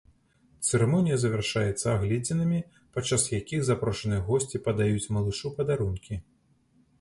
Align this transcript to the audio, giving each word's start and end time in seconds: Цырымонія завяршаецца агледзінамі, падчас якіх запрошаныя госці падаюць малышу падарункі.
Цырымонія 0.67 1.17
завяршаецца 1.23 1.85
агледзінамі, 1.91 2.61
падчас 2.95 3.27
якіх 3.39 3.61
запрошаныя 3.69 4.25
госці 4.31 4.63
падаюць 4.71 5.11
малышу 5.19 5.53
падарункі. 5.61 6.19